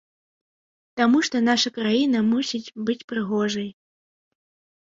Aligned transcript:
Таму 1.01 1.19
што 1.27 1.41
наша 1.49 1.69
краіна 1.77 2.19
мусіць 2.31 2.73
быць 2.89 3.07
прыгожай. 3.13 3.69